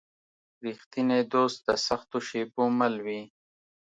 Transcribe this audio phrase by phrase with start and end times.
[0.65, 3.21] رښتینی دوست د سختو شېبو مل وي.